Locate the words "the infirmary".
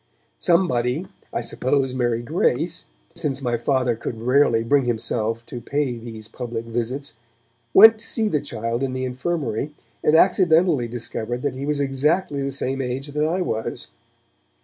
8.93-9.75